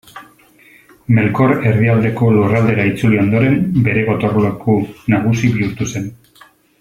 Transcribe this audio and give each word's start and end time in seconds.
Melkor 1.17 1.51
Erdialdeko 1.71 2.29
Lurraldera 2.37 2.87
itzuli 2.93 3.21
ondoren 3.27 3.59
bere 3.89 4.07
gotorleku 4.11 4.79
nagusi 5.15 5.53
bihurtu 5.59 5.93
zen. 5.93 6.09